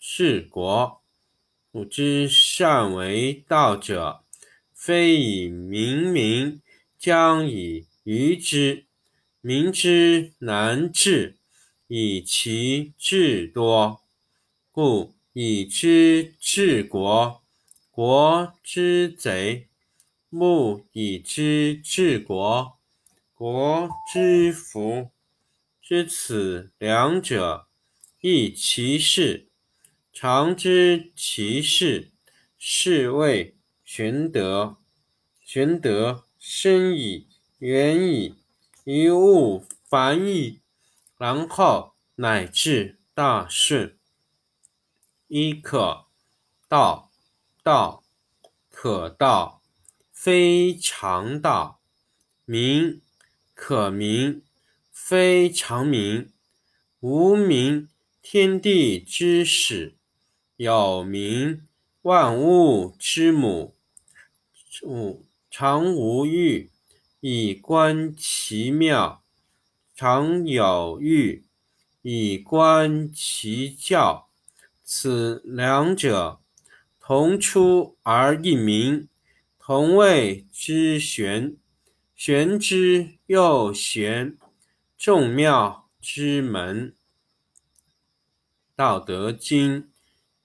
[0.00, 1.02] 治国，
[1.70, 4.24] 不知善为道者，
[4.72, 6.62] 非以明民，
[6.98, 8.86] 将以愚之。
[9.42, 11.36] 民之难治，
[11.86, 14.00] 以其智多。
[14.72, 17.42] 故以知治国，
[17.90, 19.66] 国之贼；
[20.30, 22.78] 不以知治国，
[23.34, 25.10] 国之福。
[25.82, 27.66] 知此两者，
[28.20, 29.49] 亦其事。
[30.12, 32.10] 常知其事，
[32.58, 34.76] 是谓玄德。
[35.40, 38.36] 玄德深矣，远矣，
[38.84, 40.60] 于物反矣，
[41.16, 43.96] 然后乃至大顺。
[45.28, 46.06] 一可
[46.68, 47.10] 道，
[47.62, 48.04] 道
[48.68, 49.62] 可道，
[50.12, 51.80] 非常道；
[52.44, 53.00] 名
[53.54, 54.42] 可名，
[54.90, 56.32] 非常名。
[56.98, 57.88] 无名，
[58.20, 59.96] 天地之始。
[60.62, 61.66] 有名，
[62.02, 63.74] 万物之母。
[64.82, 66.70] 物常无欲，
[67.20, 69.22] 以观其妙；
[69.96, 71.46] 常有欲，
[72.02, 74.28] 以观其教。
[74.84, 76.42] 此两者，
[77.00, 79.08] 同出而异名，
[79.58, 81.56] 同谓之玄。
[82.14, 84.36] 玄之又玄，
[84.98, 86.94] 众妙之门。
[88.76, 89.89] 道德经。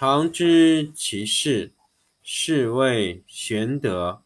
[0.00, 1.72] 常知其事，
[2.22, 4.22] 是谓玄德。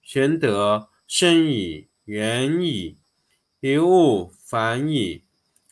[0.00, 2.96] 玄德深矣，远矣，
[3.60, 5.24] 于物反矣，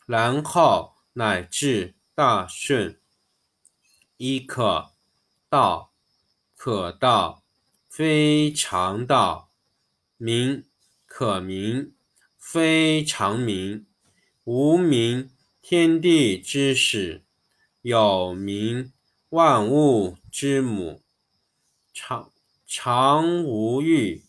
[0.05, 2.99] 然后乃至大顺。
[4.17, 4.91] 一可
[5.49, 5.91] 道，
[6.55, 7.43] 可道，
[7.89, 9.49] 非常道；
[10.17, 10.65] 名
[11.07, 11.95] 可名，
[12.37, 13.87] 非常名。
[14.43, 15.31] 无名，
[15.63, 17.23] 天地之始；
[17.81, 18.93] 有名。
[19.31, 21.01] 万物之母，
[21.93, 22.33] 常
[22.67, 24.25] 常无欲，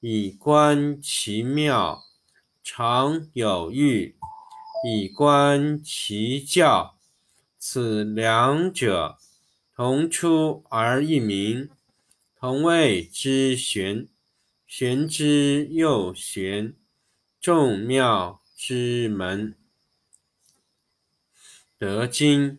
[0.00, 2.06] 以观其妙；
[2.64, 4.16] 常有欲，
[4.86, 6.96] 以观其教。
[7.58, 9.18] 此两者，
[9.74, 11.68] 同出而异名，
[12.34, 14.08] 同谓之玄。
[14.66, 16.74] 玄之又玄，
[17.38, 19.54] 众妙之门。
[21.76, 22.58] 德经。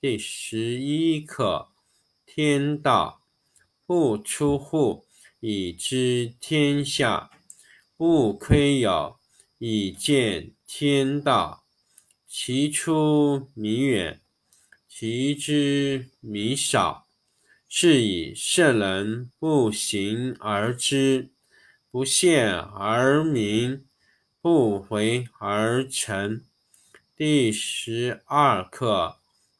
[0.00, 1.70] 第十一课：
[2.24, 3.20] 天道
[3.84, 5.08] 不出户，
[5.40, 7.32] 以知天下；
[7.96, 9.16] 不窥牖，
[9.58, 11.64] 以见天道。
[12.28, 14.20] 其出弥远，
[14.88, 17.08] 其知弥少。
[17.68, 21.32] 是以圣人不行而知，
[21.90, 23.84] 不见而明，
[24.40, 26.44] 不为而成。
[27.16, 29.17] 第十二课：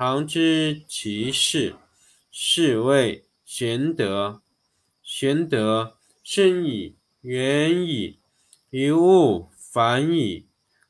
[0.00, 1.74] 常知其事，
[2.30, 4.42] 是谓玄德。
[5.02, 8.20] 玄德深矣，远矣，
[8.70, 10.46] 于物反矣，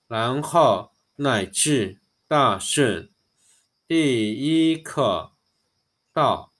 [0.09, 3.09] 然后乃至大顺。
[3.87, 5.33] 第一课，
[6.13, 6.53] 道。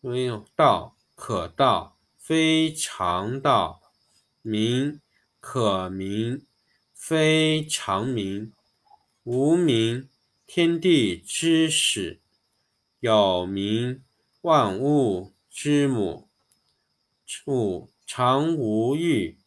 [0.00, 3.80] 没有道可道，非常道；
[4.42, 5.00] 名
[5.38, 6.44] 可名，
[6.92, 8.52] 非常名。
[9.22, 10.08] 无名，
[10.52, 12.18] 天地之始；
[12.98, 14.02] 有名，
[14.40, 16.26] 万物之母。
[17.44, 19.38] 故常无欲，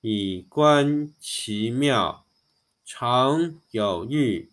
[0.00, 2.24] 以观其妙；
[2.84, 4.50] 常有欲，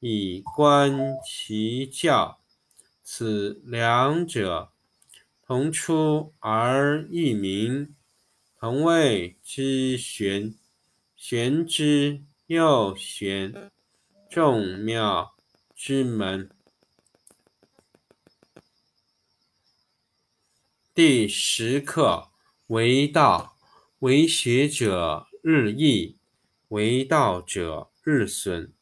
[0.00, 2.40] 以观其教。
[3.02, 4.70] 此两者，
[5.46, 7.94] 同出而异名，
[8.58, 10.54] 同谓之玄。
[11.14, 13.70] 玄之又玄，
[14.30, 15.31] 众妙
[15.84, 16.48] 之门。
[20.94, 22.30] 第十课：
[22.68, 23.58] 为道，
[23.98, 26.18] 为学者日益，
[26.68, 28.72] 为道者日损。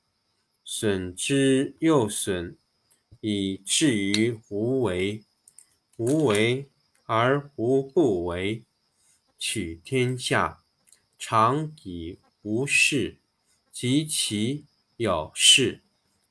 [0.63, 2.59] 损之又损，
[3.23, 5.25] 以至于无为。
[5.97, 6.69] 无为
[7.05, 8.63] 而无不为。
[9.39, 10.63] 取天下
[11.19, 13.17] 常以无事，
[13.73, 14.67] 及其
[14.99, 15.83] 有事，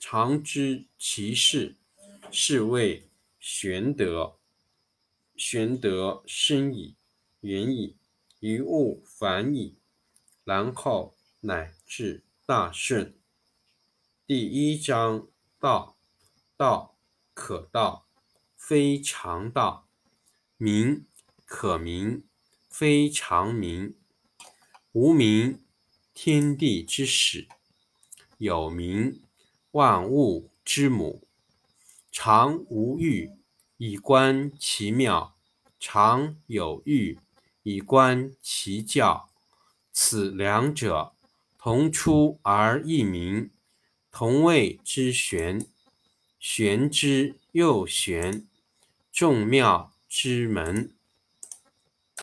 [0.00, 1.76] 常知其事，
[2.32, 3.06] 是谓
[3.38, 4.38] 玄德。
[5.36, 6.96] 玄德深矣，
[7.42, 7.96] 远矣，
[8.40, 9.76] 于物反矣，
[10.42, 13.14] 然后乃至大顺。
[14.26, 15.28] 第一章：
[15.60, 15.98] 道，
[16.56, 16.96] 道
[17.34, 18.06] 可道。
[18.56, 19.86] 非常道，
[20.56, 21.04] 名
[21.44, 22.24] 可名，
[22.68, 23.96] 非常名。
[24.92, 25.62] 无名，
[26.14, 27.48] 天地之始；
[28.38, 29.22] 有名，
[29.72, 31.22] 万物之母。
[32.12, 33.30] 常无欲，
[33.76, 35.34] 以观其妙；
[35.78, 37.18] 常有欲，
[37.62, 39.28] 以观其教。
[39.92, 41.12] 此两者，
[41.58, 43.50] 同出而异名，
[44.10, 45.66] 同谓之玄。
[46.38, 48.46] 玄之又玄。
[49.12, 50.92] 众妙之门。